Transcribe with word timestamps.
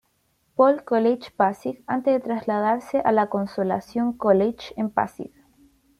Paul 0.55 0.81
College 0.83 1.29
Pasig" 1.37 1.83
antes 1.85 2.11
de 2.11 2.19
trasladarse 2.21 3.03
a 3.05 3.11
"La 3.11 3.29
Consolación 3.29 4.17
College" 4.17 4.73
en 4.75 4.89
Pasig. 4.89 5.31